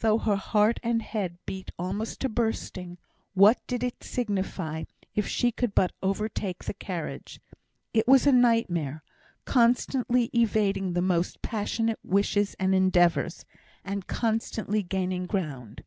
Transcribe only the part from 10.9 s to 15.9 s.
the most passionate wishes and endeavours, and constantly gaining ground.